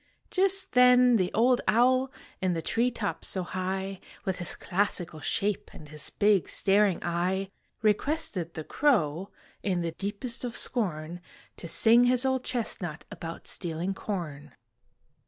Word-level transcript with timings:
Just 0.31 0.71
then 0.73 1.17
the 1.17 1.31
old 1.31 1.61
owl 1.67 2.11
In 2.41 2.53
the 2.53 2.61
tree 2.63 2.89
top 2.89 3.23
so 3.23 3.43
high, 3.43 3.99
With 4.25 4.39
his 4.39 4.55
classical 4.55 5.19
shape 5.19 5.69
And 5.75 5.89
his 5.89 6.09
big 6.09 6.49
staring 6.49 6.97
eye, 7.03 7.51
Requested 7.83 8.55
the 8.55 8.63
crow, 8.63 9.29
In 9.61 9.81
the 9.81 9.91
deepest 9.91 10.43
of 10.43 10.57
scorn, 10.57 11.21
To 11.57 11.67
sing 11.67 12.05
his 12.05 12.25
old 12.25 12.43
chestnut 12.43 13.05
About 13.11 13.45
stealing 13.45 13.93
corn. 13.93 14.55